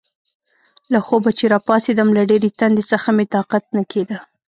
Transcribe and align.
له 0.91 0.99
خوبه 1.05 1.31
چې 1.37 1.45
راپاڅېدم، 1.53 2.09
له 2.17 2.21
ډېرې 2.29 2.49
تندې 2.59 2.83
څخه 2.91 3.09
مې 3.17 3.25
طاقت 3.35 3.63
نه 3.77 3.83
کېده. 3.91 4.17